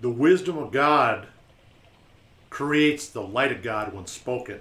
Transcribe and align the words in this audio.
The 0.00 0.10
wisdom 0.10 0.56
of 0.58 0.70
God 0.70 1.26
creates 2.50 3.08
the 3.08 3.22
light 3.22 3.50
of 3.50 3.62
God 3.62 3.92
when 3.92 4.06
spoken. 4.06 4.60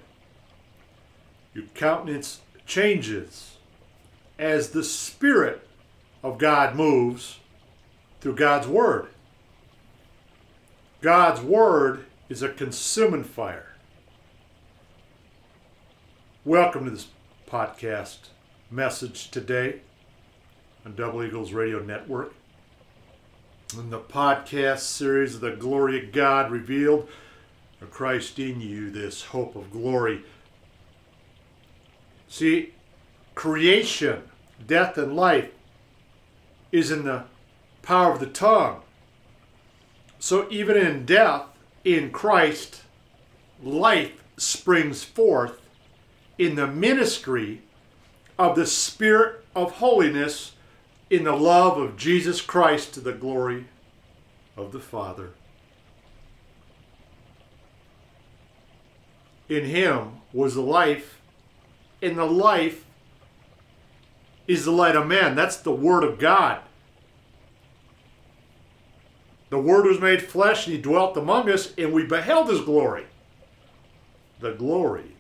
Your 1.54 1.66
countenance 1.76 2.42
changes 2.66 3.58
as 4.40 4.72
the 4.72 4.84
Spirit 4.84 5.68
of 6.24 6.40
God 6.40 6.76
moves 6.76 7.40
through 8.20 8.36
God's 8.36 8.68
Word. 8.68 9.10
God's 11.02 11.42
Word 11.42 12.06
is 12.30 12.42
a 12.42 12.50
consuming 12.50 13.24
fire. 13.24 13.76
Welcome 16.44 16.86
to 16.86 16.92
this 16.92 17.08
podcast 17.48 18.30
message 18.72 19.30
today 19.30 19.82
on 20.84 20.96
Double 20.96 21.24
Eagles 21.24 21.54
Radio 21.54 21.80
Network. 21.80 22.34
In 23.76 23.90
the 23.90 24.00
podcast 24.00 24.80
series 24.80 25.36
of 25.36 25.42
the 25.42 25.52
glory 25.52 26.02
of 26.02 26.14
God 26.14 26.50
revealed, 26.52 27.10
of 27.82 27.92
Christ 27.92 28.40
in 28.40 28.62
you, 28.62 28.90
this 28.90 29.26
hope 29.26 29.58
of 29.58 29.72
glory. 29.72 30.24
See, 32.30 32.74
creation, 33.36 34.24
death, 34.66 34.98
and 34.98 35.18
life 35.18 35.50
is 36.72 36.92
in 36.92 37.04
the 37.04 37.26
power 37.82 38.14
of 38.14 38.22
the 38.22 38.28
tongue. 38.28 38.82
So 40.18 40.48
even 40.50 40.78
in 40.78 41.06
death, 41.06 41.44
in 41.84 42.12
Christ, 42.12 42.84
life 43.62 44.24
springs 44.38 45.04
forth 45.04 45.60
in 46.38 46.56
the 46.56 46.68
ministry 46.68 47.64
of 48.40 48.56
the 48.56 48.66
Spirit 48.66 49.44
of 49.54 49.74
holiness 49.74 50.54
in 51.10 51.24
the 51.24 51.36
love 51.36 51.78
of 51.78 51.98
Jesus 51.98 52.42
Christ 52.42 52.94
to 52.94 53.00
the 53.00 53.14
glory 53.14 53.68
of 54.56 54.72
the 54.72 54.80
Father. 54.80 55.32
In 59.48 59.66
him 59.66 60.22
was 60.34 60.56
the 60.56 60.62
life, 60.62 61.22
and 62.02 62.18
the 62.18 62.26
life 62.26 62.86
is 64.48 64.66
the 64.66 64.72
light 64.72 64.96
of 64.96 65.08
man. 65.08 65.36
That's 65.36 65.58
the 65.58 65.72
Word 65.72 66.04
of 66.04 66.20
God. 66.20 66.62
The 69.50 69.60
Word 69.60 69.86
was 69.86 70.02
made 70.02 70.22
flesh, 70.22 70.68
and 70.68 70.76
He 70.76 70.82
dwelt 70.82 71.16
among 71.16 71.50
us, 71.50 71.74
and 71.78 71.94
we 71.94 72.04
beheld 72.04 72.50
His 72.50 72.62
glory. 72.62 73.06
The 74.40 74.52
glory. 74.52 75.16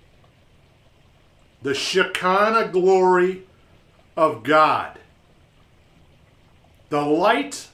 The 1.61 1.73
Shekinah 1.73 2.69
glory 2.73 3.43
of 4.17 4.43
God. 4.43 4.99
The 6.89 7.01
light 7.01 7.67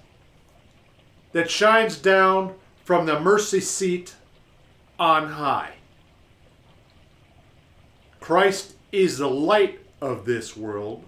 that 1.34 1.50
shines 1.50 1.98
down 1.98 2.56
from 2.84 3.06
the 3.06 3.20
mercy 3.20 3.60
seat 3.60 4.16
on 5.00 5.30
high. 5.30 5.74
Christ 8.20 8.76
is 8.92 9.18
the 9.18 9.30
light 9.30 9.80
of 10.02 10.26
this 10.26 10.56
world. 10.56 11.04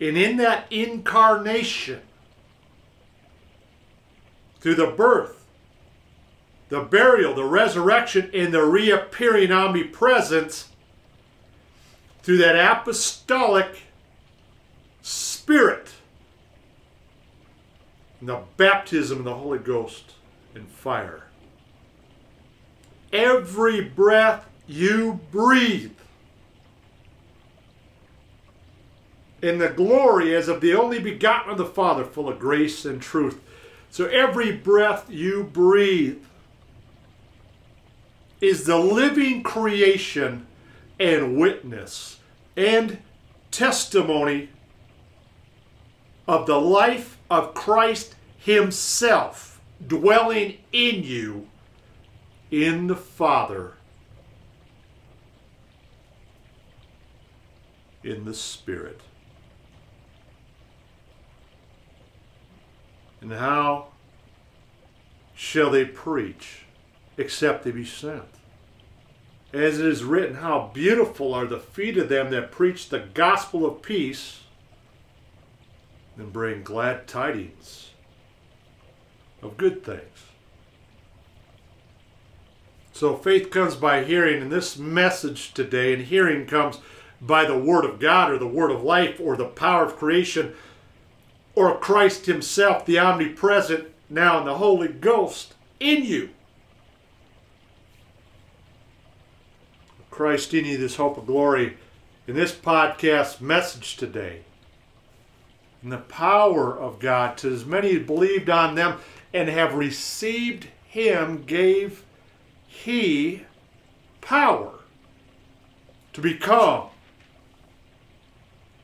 And 0.00 0.16
in 0.18 0.36
that 0.38 0.66
incarnation, 0.70 2.00
through 4.60 4.74
the 4.74 4.88
birth, 4.88 5.44
the 6.70 6.80
burial, 6.80 7.34
the 7.34 7.44
resurrection, 7.44 8.30
and 8.34 8.52
the 8.52 8.64
reappearing 8.64 9.52
omnipresence, 9.52 10.70
through 12.22 12.38
that 12.38 12.56
apostolic 12.56 13.82
spirit, 15.02 15.88
and 15.88 15.94
the 18.22 18.40
baptism 18.56 19.18
of 19.18 19.24
the 19.24 19.34
Holy 19.34 19.58
Ghost 19.58 20.14
and 20.54 20.68
fire. 20.68 21.24
Every 23.12 23.80
breath 23.80 24.48
you 24.66 25.20
breathe 25.30 25.92
in 29.42 29.58
the 29.58 29.68
glory 29.68 30.34
as 30.34 30.48
of 30.48 30.60
the 30.60 30.74
only 30.74 30.98
begotten 30.98 31.50
of 31.50 31.58
the 31.58 31.66
Father, 31.66 32.04
full 32.04 32.28
of 32.28 32.38
grace 32.38 32.84
and 32.84 33.00
truth. 33.00 33.40
So 33.90 34.06
every 34.06 34.52
breath 34.52 35.10
you 35.10 35.44
breathe 35.52 36.22
is 38.40 38.64
the 38.64 38.78
living 38.78 39.42
creation 39.42 40.46
and 40.98 41.36
witness 41.36 42.20
and 42.56 42.98
testimony 43.50 44.48
of 46.26 46.46
the 46.46 46.58
life 46.58 47.13
of 47.30 47.54
Christ 47.54 48.14
Himself 48.38 49.60
dwelling 49.86 50.58
in 50.72 51.02
you 51.02 51.48
in 52.50 52.86
the 52.86 52.96
Father 52.96 53.74
in 58.04 58.24
the 58.24 58.34
Spirit. 58.34 59.00
And 63.20 63.32
how 63.32 63.88
shall 65.34 65.70
they 65.70 65.86
preach 65.86 66.66
except 67.16 67.64
they 67.64 67.70
be 67.70 67.84
sent? 67.84 68.22
As 69.52 69.78
it 69.78 69.86
is 69.86 70.04
written, 70.04 70.36
how 70.36 70.70
beautiful 70.74 71.32
are 71.32 71.46
the 71.46 71.60
feet 71.60 71.96
of 71.96 72.08
them 72.08 72.30
that 72.30 72.50
preach 72.52 72.88
the 72.88 72.98
gospel 72.98 73.64
of 73.64 73.82
peace 73.82 74.40
and 76.16 76.32
bring 76.32 76.62
glad 76.62 77.06
tidings 77.06 77.90
of 79.42 79.56
good 79.56 79.84
things. 79.84 80.26
So 82.92 83.16
faith 83.16 83.50
comes 83.50 83.74
by 83.74 84.04
hearing, 84.04 84.40
and 84.40 84.52
this 84.52 84.78
message 84.78 85.52
today, 85.52 85.92
and 85.92 86.04
hearing 86.04 86.46
comes 86.46 86.78
by 87.20 87.44
the 87.44 87.58
Word 87.58 87.84
of 87.84 87.98
God 87.98 88.30
or 88.30 88.38
the 88.38 88.46
Word 88.46 88.70
of 88.70 88.84
life 88.84 89.18
or 89.20 89.36
the 89.36 89.46
power 89.46 89.84
of 89.84 89.96
creation 89.96 90.54
or 91.54 91.76
Christ 91.78 92.26
Himself, 92.26 92.86
the 92.86 92.98
omnipresent, 92.98 93.88
now 94.08 94.38
in 94.38 94.44
the 94.44 94.58
Holy 94.58 94.88
Ghost 94.88 95.54
in 95.80 96.04
you. 96.04 96.30
Christ 100.10 100.54
in 100.54 100.64
you, 100.64 100.78
this 100.78 100.96
hope 100.96 101.18
of 101.18 101.26
glory, 101.26 101.76
in 102.28 102.36
this 102.36 102.52
podcast 102.52 103.40
message 103.40 103.96
today. 103.96 104.42
And 105.84 105.92
the 105.92 105.98
power 105.98 106.76
of 106.76 106.98
God 106.98 107.36
to 107.38 107.52
as 107.52 107.66
many 107.66 107.94
as 107.96 108.06
believed 108.06 108.48
on 108.48 108.74
them 108.74 108.98
and 109.34 109.50
have 109.50 109.74
received 109.74 110.68
Him, 110.88 111.44
gave 111.44 112.02
He 112.66 113.42
power 114.22 114.80
to 116.14 116.20
become 116.22 116.88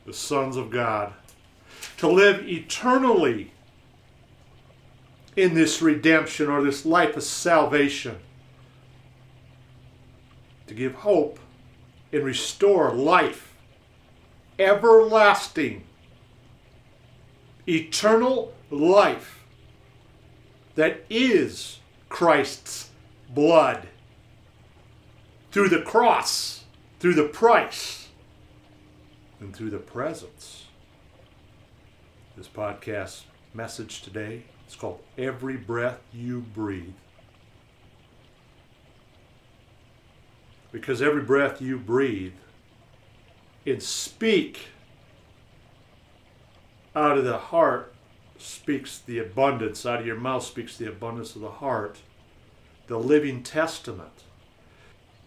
the 0.05 0.13
sons 0.13 0.55
of 0.55 0.69
God 0.69 1.13
to 1.97 2.07
live 2.07 2.47
eternally 2.47 3.51
in 5.35 5.55
this 5.55 5.81
redemption 5.81 6.49
or 6.49 6.61
this 6.61 6.85
life 6.85 7.15
of 7.15 7.23
salvation, 7.23 8.17
to 10.67 10.73
give 10.75 10.93
hope 10.93 11.39
and 12.11 12.23
restore 12.23 12.93
life, 12.93 13.55
everlasting, 14.59 15.83
eternal 17.67 18.53
life 18.69 19.43
that 20.75 21.03
is 21.09 21.79
Christ's 22.09 22.89
blood 23.29 23.87
through 25.51 25.69
the 25.69 25.81
cross, 25.81 26.63
through 26.99 27.13
the 27.13 27.27
price, 27.27 28.09
and 29.39 29.55
through 29.55 29.69
the 29.69 29.79
presence 29.79 30.65
this 32.41 32.47
podcast 32.47 33.23
message 33.53 34.01
today. 34.01 34.43
It's 34.65 34.75
called 34.75 34.99
Every 35.15 35.57
Breath 35.57 35.99
You 36.11 36.39
Breathe. 36.39 36.95
Because 40.71 41.01
every 41.01 41.21
breath 41.21 41.61
you 41.61 41.77
breathe 41.77 42.33
and 43.65 43.83
speak 43.83 44.69
out 46.95 47.17
of 47.17 47.25
the 47.25 47.37
heart 47.37 47.93
speaks 48.37 48.99
the 48.99 49.19
abundance, 49.19 49.85
out 49.85 50.01
of 50.01 50.05
your 50.05 50.19
mouth 50.19 50.43
speaks 50.43 50.77
the 50.77 50.89
abundance 50.89 51.35
of 51.35 51.41
the 51.41 51.51
heart, 51.51 51.99
the 52.87 52.97
living 52.97 53.43
testament 53.43 54.23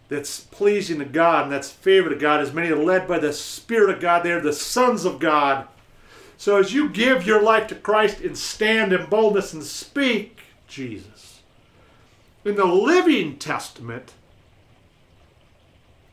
that's 0.07 0.41
pleasing 0.41 0.99
to 0.99 1.05
God 1.05 1.43
and 1.43 1.51
that's 1.51 1.71
favored 1.71 2.09
to 2.09 2.15
God, 2.15 2.41
as 2.41 2.53
many 2.53 2.69
are 2.69 2.75
led 2.75 3.07
by 3.07 3.17
the 3.17 3.33
Spirit 3.33 3.95
of 3.95 4.01
God, 4.01 4.23
they're 4.23 4.41
the 4.41 4.53
sons 4.53 5.05
of 5.05 5.19
God 5.19 5.67
so 6.37 6.57
as 6.57 6.73
you 6.73 6.89
give 6.89 7.25
your 7.25 7.41
life 7.41 7.67
to 7.67 7.75
Christ 7.75 8.19
and 8.21 8.37
stand 8.37 8.93
in 8.93 9.05
boldness 9.07 9.53
and 9.53 9.63
speak 9.63 10.39
Jesus 10.67 11.41
in 12.43 12.55
the 12.55 12.65
living 12.65 13.37
testament, 13.37 14.13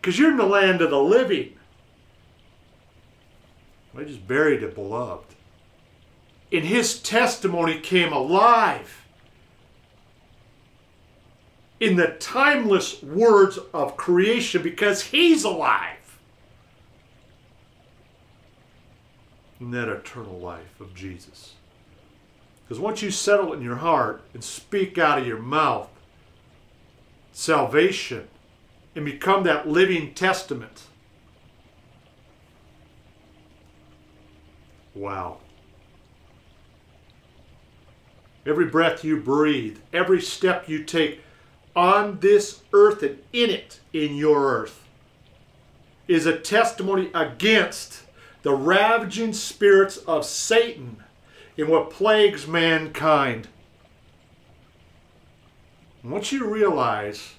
because 0.01 0.19
you're 0.19 0.31
in 0.31 0.39
the 0.39 0.47
land 0.47 0.81
of 0.81 0.91
the 0.91 1.03
living. 1.03 1.59
I 3.97 4.05
just 4.05 4.27
buried 4.27 4.63
a 4.63 4.69
beloved. 4.69 5.32
And 6.53 6.65
his 6.65 7.01
testimony 7.01 7.81
came 7.81 8.13
alive 8.13 9.03
in 11.83 11.97
the 11.97 12.07
timeless 12.21 13.03
words 13.03 13.59
of 13.75 13.97
creation 13.97 14.63
because 14.63 15.03
He's 15.03 15.43
alive. 15.43 16.21
In 19.59 19.73
that 19.73 19.89
eternal 19.89 20.39
life 20.39 20.81
of 20.81 20.95
Jesus. 20.95 21.55
Because 22.63 22.79
once 22.79 23.03
you 23.03 23.11
settle 23.11 23.53
in 23.53 23.63
your 23.63 23.77
heart 23.77 24.23
and 24.33 24.45
speak 24.45 24.97
out 24.97 25.19
of 25.19 25.27
your 25.27 25.41
mouth 25.41 25.89
salvation 27.33 28.29
and 28.95 29.05
become 29.05 29.43
that 29.43 29.69
living 29.69 30.15
testament, 30.15 30.85
wow. 34.95 35.39
Every 38.45 38.67
breath 38.67 39.05
you 39.05 39.19
breathe, 39.19 39.79
every 39.93 40.21
step 40.21 40.69
you 40.69 40.83
take 40.83 41.21
on 41.77 42.19
this 42.21 42.63
earth 42.73 43.03
and 43.03 43.19
in 43.33 43.51
it, 43.51 43.81
in 43.93 44.17
your 44.17 44.53
earth, 44.53 44.87
is 46.09 46.27
a 46.27 46.39
testimony 46.39 47.11
against 47.15 48.03
the 48.43 48.53
ravaging 48.53 49.33
spirits 49.33 49.97
of 49.99 50.25
Satan 50.25 51.03
in 51.57 51.69
what 51.69 51.91
plagues 51.91 52.47
mankind. 52.47 53.49
Once 56.03 56.33
you 56.33 56.45
realize 56.45 57.35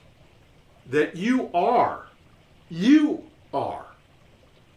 that 0.90 1.18
you 1.18 1.50
are, 1.54 2.08
you 2.70 3.24
are 3.54 3.88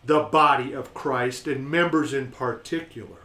the 0.05 0.21
body 0.21 0.73
of 0.73 0.95
Christ 0.95 1.47
and 1.47 1.71
members 1.71 2.13
in 2.13 2.33
particular, 2.33 3.19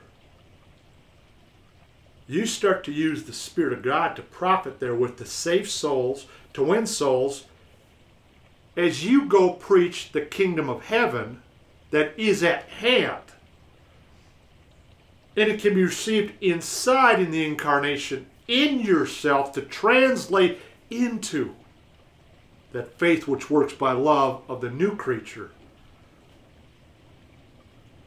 you 2.32 2.46
start 2.46 2.84
to 2.86 2.92
use 2.92 3.24
the 3.24 3.34
Spirit 3.34 3.74
of 3.74 3.82
God 3.82 4.16
to 4.16 4.22
profit 4.22 4.80
there 4.80 4.96
with 4.96 5.18
the 5.18 5.26
safe 5.26 5.70
souls, 5.70 6.28
to 6.54 6.64
win 6.64 6.86
souls, 6.88 7.46
as 8.78 9.06
you 9.06 9.26
go 9.26 9.52
preach 9.52 10.12
the 10.12 10.22
kingdom 10.22 10.70
of 10.70 10.86
heaven 10.86 11.42
that 11.92 12.14
is 12.18 12.42
at 12.42 12.64
hand. 12.64 13.22
And 15.36 15.50
it 15.50 15.62
can 15.62 15.76
be 15.76 15.84
received 15.84 16.34
inside 16.42 17.20
in 17.20 17.32
the 17.32 17.46
incarnation, 17.46 18.28
in 18.48 18.80
yourself, 18.80 19.52
to 19.54 19.62
translate 19.62 20.60
into 20.90 21.54
that 22.72 22.98
faith 22.98 23.28
which 23.28 23.50
works 23.50 23.74
by 23.74 23.92
love 23.92 24.42
of 24.48 24.62
the 24.62 24.70
new 24.70 24.96
creature. 24.96 25.52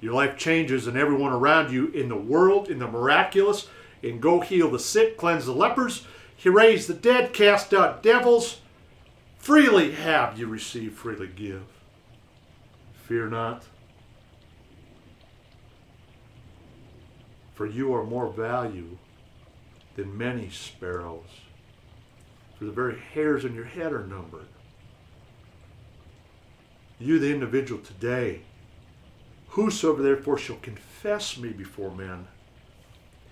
Your 0.00 0.14
life 0.14 0.36
changes, 0.36 0.86
and 0.86 0.96
everyone 0.96 1.32
around 1.32 1.72
you 1.72 1.88
in 1.88 2.08
the 2.08 2.16
world, 2.16 2.68
in 2.68 2.78
the 2.78 2.88
miraculous, 2.88 3.68
and 4.04 4.20
go 4.20 4.40
heal 4.40 4.70
the 4.70 4.78
sick, 4.78 5.16
cleanse 5.16 5.46
the 5.46 5.52
lepers, 5.52 6.06
he 6.36 6.48
raised 6.48 6.88
the 6.88 6.94
dead, 6.94 7.32
cast 7.32 7.72
out 7.72 8.02
devils. 8.02 8.60
Freely 9.38 9.92
have 9.92 10.38
you 10.38 10.46
received, 10.46 10.96
freely 10.96 11.28
give. 11.28 11.64
Fear 13.06 13.28
not. 13.28 13.64
For 17.54 17.66
you 17.66 17.94
are 17.94 18.04
more 18.04 18.28
value 18.28 18.98
than 19.96 20.18
many 20.18 20.50
sparrows. 20.50 21.40
For 22.58 22.64
the 22.64 22.72
very 22.72 22.98
hairs 22.98 23.44
on 23.44 23.54
your 23.54 23.64
head 23.64 23.92
are 23.92 24.06
numbered. 24.06 24.48
You, 26.98 27.18
the 27.18 27.32
individual 27.32 27.80
today, 27.80 28.42
whosoever 29.48 30.02
therefore 30.02 30.38
shall 30.38 30.56
confess 30.56 31.36
me 31.36 31.50
before 31.50 31.90
men, 31.94 32.26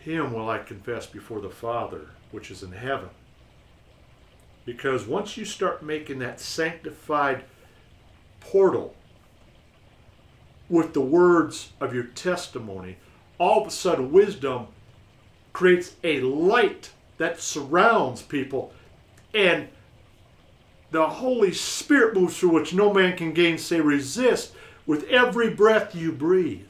him 0.05 0.33
will 0.33 0.49
I 0.49 0.59
confess 0.59 1.07
before 1.07 1.41
the 1.41 1.51
Father 1.51 2.09
which 2.31 2.51
is 2.51 2.63
in 2.63 2.73
heaven. 2.73 3.11
Because 4.65 5.07
once 5.07 5.37
you 5.37 5.45
start 5.45 5.83
making 5.83 6.19
that 6.21 6.41
sanctified 6.41 7.45
portal 8.41 8.95
with 10.69 10.93
the 10.93 11.01
words 11.01 11.73
of 11.81 11.95
your 11.95 12.05
testimony, 12.05 12.97
all 13.39 13.63
of 13.63 13.69
a 13.69 13.71
sudden 13.71 14.13
wisdom 14.13 14.69
creates 15.53 15.95
a 16.03 16.21
light 16.21 16.91
that 17.19 17.41
surrounds 17.41 18.23
people 18.23 18.73
and 19.35 19.69
the 20.91 21.07
Holy 21.07 21.53
Spirit 21.53 22.15
moves 22.15 22.39
through 22.39 22.51
which 22.51 22.75
no 22.75 22.93
man 22.93 23.17
can 23.17 23.33
gainsay 23.33 23.81
resist 23.81 24.53
with 24.87 25.05
every 25.05 25.51
breath 25.51 25.95
you 25.95 26.13
breathe. 26.13 26.67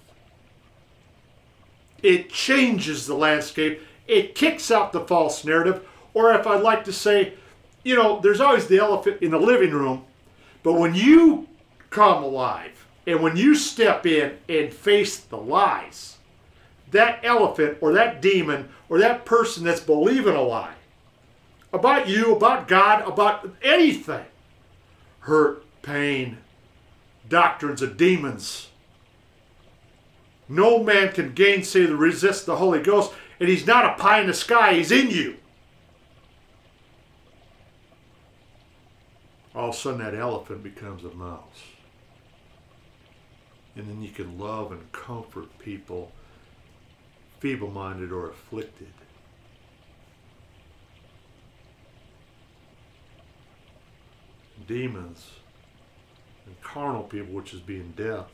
It 2.03 2.31
changes 2.31 3.07
the 3.07 3.15
landscape. 3.15 3.81
It 4.07 4.35
kicks 4.35 4.71
out 4.71 4.93
the 4.93 5.01
false 5.01 5.45
narrative. 5.45 5.87
Or 6.15 6.33
if 6.33 6.47
I'd 6.47 6.63
like 6.63 6.85
to 6.85 6.93
say, 6.93 7.35
you 7.85 7.97
know, 7.97 8.21
there's 8.21 8.41
always 8.41 8.67
the 8.67 8.79
elephant 8.79 9.23
in 9.23 9.31
the 9.31 9.39
living 9.39 9.73
room, 9.73 10.05
but 10.63 10.75
when 10.75 10.95
you 10.95 11.49
come 11.91 12.23
alive 12.23 12.87
and 13.07 13.23
when 13.23 13.37
you 13.37 13.55
step 13.55 14.07
in 14.07 14.39
and 14.49 14.73
face 14.73 15.19
the 15.19 15.37
lies, 15.37 16.17
that 16.91 17.21
elephant 17.25 17.79
or 17.81 17.93
that 17.93 18.21
demon 18.23 18.69
or 18.89 18.99
that 18.99 19.25
person 19.25 19.65
that's 19.65 19.81
believing 19.81 20.35
a 20.35 20.43
lie 20.43 20.75
about 21.73 22.07
you, 22.07 22.35
about 22.35 22.69
God, 22.69 23.09
about 23.09 23.51
anything 23.63 24.27
hurt, 25.21 25.65
pain, 25.83 26.39
doctrines 27.29 27.81
of 27.81 27.97
demons 27.97 28.69
no 30.49 30.83
man 30.83 31.12
can 31.12 31.33
gainsay 31.33 31.87
the 31.87 31.97
resist 31.97 32.47
the 32.47 32.56
Holy 32.56 32.83
Ghost, 32.83 33.12
and 33.41 33.49
he's 33.49 33.67
not 33.67 33.85
a 33.85 33.94
pie 33.94 34.21
in 34.21 34.27
the 34.27 34.35
sky, 34.35 34.75
he's 34.75 34.93
in 34.93 35.11
you. 35.11 35.37
All 39.55 39.69
of 39.69 39.75
a 39.75 39.79
sudden 39.79 40.00
that 40.00 40.15
elephant 40.15 40.62
becomes 40.62 41.05
a 41.05 41.11
mouse. 41.11 41.62
And 43.77 43.89
then 43.89 44.03
you 44.03 44.11
can 44.11 44.39
love 44.39 44.73
and 44.73 44.93
comfort 44.93 45.59
people 45.59 46.12
feeble 47.41 47.71
minded 47.71 48.12
or 48.12 48.31
afflicted. 48.31 48.93
Demons 54.67 55.31
and 56.47 56.61
carnal 56.62 57.03
people, 57.03 57.35
which 57.35 57.53
is 57.53 57.61
being 57.61 57.93
deaf 57.97 58.27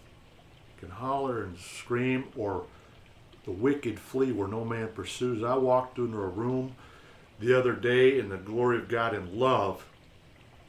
can 0.79 0.91
holler 0.91 1.43
and 1.43 1.59
scream, 1.59 2.25
or 2.37 2.65
the 3.45 3.51
wicked 3.51 3.99
flee 3.99 4.33
where 4.33 4.49
no 4.49 4.65
man 4.65 4.89
pursues. 4.89 5.43
I 5.43 5.57
walked 5.57 5.99
into 5.99 6.19
a 6.19 6.27
room 6.27 6.75
the 7.41 7.59
other 7.59 7.73
day 7.73 8.19
in 8.19 8.29
the 8.29 8.37
glory 8.37 8.79
of 8.79 8.89
God 8.89 9.15
in 9.15 9.39
love, 9.39 9.87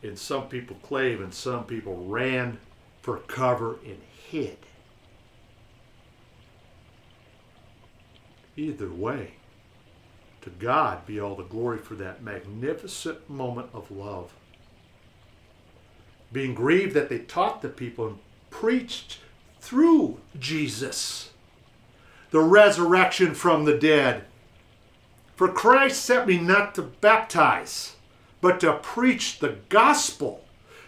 and 0.01 0.17
some 0.17 0.48
people 0.48 0.77
clave 0.81 1.19
and 1.19 1.34
some 1.34 1.65
people 1.65 2.05
ran 2.05 2.60
for 3.01 3.17
cover 3.17 3.77
and 3.86 4.00
hid. 4.29 4.57
Either 8.55 8.89
way, 8.89 9.34
to 10.41 10.50
God 10.50 11.05
be 11.05 11.19
all 11.19 11.36
the 11.36 11.43
glory 11.43 11.77
for 11.77 11.95
that 11.95 12.24
magnificent 12.24 13.29
moment 13.29 13.69
of 13.74 13.91
love. 13.91 14.34
Being 16.31 16.53
grieved 16.53 16.93
that 16.93 17.10
they 17.10 17.19
taught 17.19 17.62
the 17.62 17.69
people 17.69 18.07
and 18.07 18.19
preached 18.50 19.19
through 19.62 20.20
Jesus, 20.39 21.32
the 22.32 22.39
resurrection 22.39 23.34
from 23.34 23.66
the 23.66 23.78
dead. 23.78 24.25
For 25.36 25.48
Christ 25.48 26.04
sent 26.04 26.28
me 26.28 26.38
not 26.38 26.75
to 26.75 26.82
baptize, 26.82 27.96
but 28.42 28.60
to 28.60 28.74
preach 28.74 29.39
the 29.39 29.58
gospel. 29.70 30.44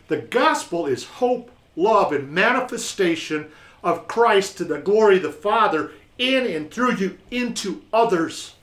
The 0.07 0.17
gospel 0.17 0.85
is 0.85 1.05
hope, 1.05 1.51
love, 1.75 2.11
and 2.11 2.31
manifestation 2.31 3.51
of 3.83 4.07
Christ 4.07 4.57
to 4.57 4.65
the 4.65 4.79
glory 4.79 5.17
of 5.17 5.23
the 5.23 5.31
Father 5.31 5.91
in 6.17 6.45
and 6.45 6.69
through 6.69 6.97
you 6.97 7.17
into 7.31 7.81
others. 7.91 8.55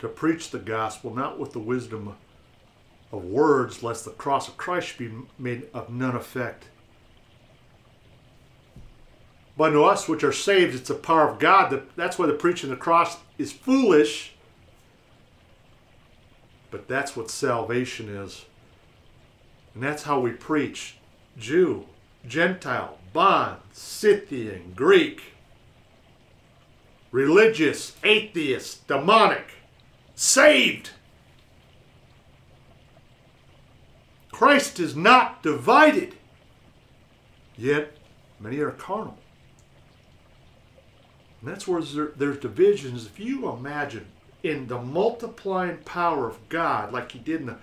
To 0.00 0.08
preach 0.08 0.50
the 0.50 0.58
gospel, 0.58 1.14
not 1.14 1.38
with 1.38 1.52
the 1.52 1.58
wisdom 1.58 2.16
of 3.12 3.24
words, 3.24 3.82
lest 3.82 4.04
the 4.04 4.10
cross 4.12 4.48
of 4.48 4.56
Christ 4.56 4.98
be 4.98 5.10
made 5.38 5.68
of 5.74 5.90
none 5.90 6.14
effect. 6.14 6.66
But 9.56 9.70
to 9.70 9.84
us 9.84 10.08
which 10.08 10.24
are 10.24 10.32
saved, 10.32 10.74
it's 10.74 10.88
the 10.88 10.94
power 10.94 11.28
of 11.28 11.38
God. 11.38 11.82
That's 11.96 12.18
why 12.18 12.26
the 12.26 12.32
preaching 12.32 12.70
of 12.70 12.78
the 12.78 12.82
cross 12.82 13.18
is 13.36 13.52
foolish. 13.52 14.32
But 16.70 16.88
that's 16.88 17.16
what 17.16 17.30
salvation 17.30 18.08
is. 18.08 18.46
And 19.74 19.82
that's 19.82 20.04
how 20.04 20.20
we 20.20 20.30
preach 20.30 20.96
Jew, 21.36 21.86
Gentile, 22.26 22.96
bond, 23.12 23.60
Scythian, 23.72 24.72
Greek, 24.74 25.34
religious, 27.10 27.96
atheist, 28.02 28.86
demonic, 28.86 29.46
saved. 30.14 30.90
Christ 34.40 34.80
is 34.80 34.96
not 34.96 35.42
divided, 35.42 36.14
yet 37.58 37.92
many 38.40 38.58
are 38.60 38.70
carnal. 38.70 39.18
And 41.38 41.50
that's 41.50 41.68
where 41.68 41.82
there's 41.82 42.38
divisions. 42.38 43.04
If 43.04 43.20
you 43.20 43.50
imagine 43.50 44.06
in 44.42 44.66
the 44.66 44.80
multiplying 44.80 45.76
power 45.84 46.26
of 46.26 46.48
God, 46.48 46.90
like 46.90 47.12
he 47.12 47.18
did 47.18 47.42
in 47.42 47.48
the 47.48 47.58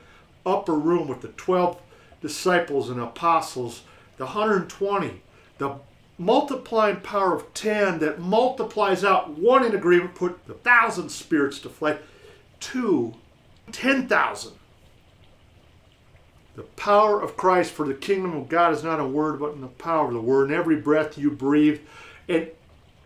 upper 0.45 0.75
room 0.75 1.07
with 1.07 1.21
the 1.21 1.29
12 1.29 1.81
disciples 2.21 2.91
and 2.91 3.01
apostles, 3.01 3.81
the 4.17 4.25
120, 4.25 5.23
the 5.57 5.79
multiplying 6.19 6.97
power 6.97 7.33
of 7.33 7.51
10 7.55 7.97
that 7.97 8.19
multiplies 8.19 9.03
out 9.03 9.31
one 9.31 9.65
in 9.65 9.73
agreement, 9.73 10.13
put 10.13 10.45
the 10.45 10.53
thousand 10.53 11.09
spirits 11.09 11.57
to 11.57 11.69
flight, 11.69 11.99
two, 12.59 13.15
10,000. 13.71 14.53
The 16.57 16.63
power 16.63 17.21
of 17.21 17.37
Christ 17.37 17.71
for 17.71 17.87
the 17.87 17.93
kingdom 17.93 18.35
of 18.35 18.49
God 18.49 18.73
is 18.73 18.83
not 18.83 18.99
a 18.99 19.05
word, 19.05 19.39
but 19.39 19.53
in 19.53 19.61
the 19.61 19.67
power 19.67 20.07
of 20.07 20.13
the 20.13 20.19
word. 20.19 20.49
In 20.49 20.57
every 20.57 20.77
breath 20.77 21.15
you 21.15 21.29
breathe, 21.29 21.81
and 22.27 22.49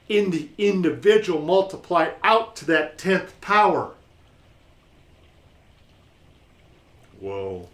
in 0.08 0.32
the 0.32 0.48
individual 0.58 1.42
multiply 1.42 2.12
out 2.24 2.56
to 2.56 2.66
that 2.68 2.98
tenth 2.98 3.40
power. 3.42 3.92
Whoa. 7.20 7.68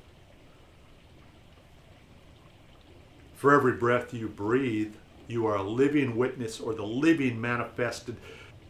For 3.36 3.54
every 3.54 3.74
breath 3.74 4.16
you 4.16 4.28
breathe, 4.28 4.96
you 5.28 5.46
are 5.46 5.58
a 5.58 5.64
living 5.64 6.18
witness 6.18 6.60
or 6.60 6.74
the 6.74 6.88
living 6.88 7.40
manifested 7.40 8.18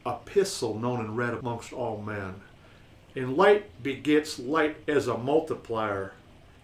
epistle 0.05 0.77
known 0.77 0.99
and 0.99 1.15
read 1.15 1.35
amongst 1.35 1.71
all 1.71 2.01
men. 2.01 2.41
And 3.15 3.37
light 3.37 3.81
begets 3.81 4.37
light 4.37 4.75
as 4.89 5.07
a 5.07 5.17
multiplier. 5.17 6.11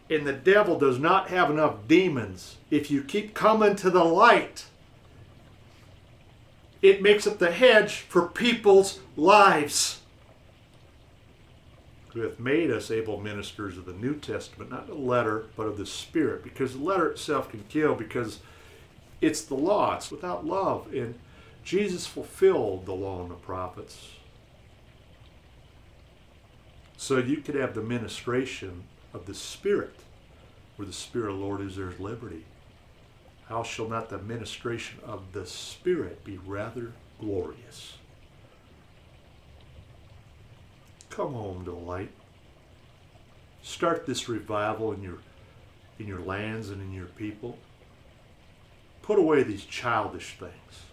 And 0.09 0.27
the 0.27 0.33
devil 0.33 0.77
does 0.77 0.99
not 0.99 1.29
have 1.29 1.49
enough 1.49 1.87
demons. 1.87 2.57
If 2.69 2.91
you 2.91 3.03
keep 3.03 3.33
coming 3.33 3.75
to 3.77 3.89
the 3.89 4.03
light, 4.03 4.65
it 6.81 7.01
makes 7.01 7.25
up 7.25 7.39
the 7.39 7.51
hedge 7.51 7.95
for 7.95 8.27
people's 8.27 8.99
lives. 9.15 10.01
Who 12.13 12.21
hath 12.21 12.39
made 12.39 12.69
us 12.69 12.91
able 12.91 13.19
ministers 13.19 13.77
of 13.77 13.85
the 13.85 13.93
New 13.93 14.15
Testament, 14.15 14.69
not 14.69 14.87
the 14.87 14.93
letter, 14.93 15.45
but 15.55 15.65
of 15.65 15.77
the 15.77 15.85
Spirit, 15.85 16.43
because 16.43 16.73
the 16.73 16.83
letter 16.83 17.09
itself 17.09 17.49
can 17.49 17.63
kill, 17.69 17.95
because 17.95 18.39
it's 19.21 19.41
the 19.41 19.55
law. 19.55 19.95
It's 19.95 20.11
without 20.11 20.45
love. 20.45 20.93
And 20.93 21.15
Jesus 21.63 22.05
fulfilled 22.05 22.85
the 22.85 22.93
law 22.93 23.21
and 23.21 23.31
the 23.31 23.35
prophets. 23.35 24.09
So 26.97 27.17
you 27.17 27.37
could 27.37 27.55
have 27.55 27.73
the 27.73 27.81
ministration 27.81 28.83
of 29.13 29.25
the 29.25 29.33
Spirit. 29.33 29.95
Where 30.75 30.85
the 30.85 30.93
Spirit 30.93 31.31
of 31.31 31.37
the 31.37 31.43
Lord 31.43 31.61
is, 31.61 31.75
there's 31.75 31.99
liberty. 31.99 32.45
How 33.47 33.63
shall 33.63 33.87
not 33.87 34.09
the 34.09 34.17
ministration 34.17 34.99
of 35.05 35.33
the 35.33 35.45
Spirit 35.45 36.23
be 36.23 36.37
rather 36.37 36.93
glorious? 37.19 37.97
Come 41.09 41.33
home 41.33 41.63
to 41.65 41.71
light. 41.71 42.11
Start 43.61 44.05
this 44.05 44.27
revival 44.27 44.91
in 44.91 45.03
your 45.03 45.19
in 45.99 46.07
your 46.07 46.19
lands 46.19 46.69
and 46.69 46.81
in 46.81 46.91
your 46.91 47.05
people. 47.05 47.57
Put 49.03 49.19
away 49.19 49.43
these 49.43 49.63
childish 49.63 50.35
things. 50.39 50.85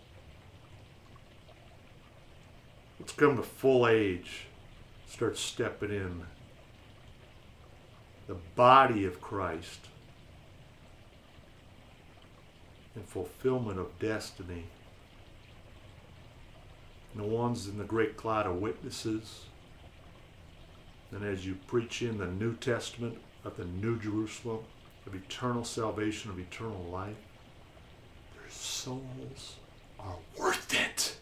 Let's 2.98 3.12
come 3.12 3.36
to 3.36 3.42
full 3.42 3.88
age. 3.88 4.46
Start 5.08 5.38
stepping 5.38 5.90
in 5.90 6.24
the 8.30 8.36
body 8.54 9.04
of 9.04 9.20
Christ 9.20 9.80
in 12.94 13.02
fulfillment 13.02 13.80
of 13.80 13.98
destiny. 13.98 14.66
And 17.12 17.24
the 17.24 17.26
ones 17.26 17.66
in 17.66 17.76
the 17.76 17.82
great 17.82 18.16
cloud 18.16 18.46
of 18.46 18.60
witnesses. 18.60 19.46
And 21.10 21.24
as 21.24 21.44
you 21.44 21.56
preach 21.66 22.02
in 22.02 22.18
the 22.18 22.28
New 22.28 22.54
Testament 22.54 23.18
of 23.44 23.56
the 23.56 23.64
New 23.64 23.98
Jerusalem, 23.98 24.60
of 25.08 25.16
eternal 25.16 25.64
salvation, 25.64 26.30
of 26.30 26.38
eternal 26.38 26.86
life, 26.92 27.16
their 28.36 28.48
souls 28.48 29.56
are 29.98 30.18
worth 30.38 30.72
it. 30.72 31.16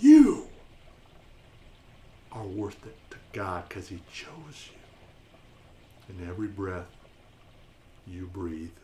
You 0.00 0.46
are 2.32 2.46
worth 2.46 2.86
it 2.86 2.96
to 3.10 3.18
God 3.32 3.68
because 3.68 3.88
He 3.88 4.02
chose 4.12 4.70
you. 4.70 6.14
In 6.14 6.28
every 6.28 6.48
breath 6.48 6.86
you 8.06 8.26
breathe. 8.26 8.76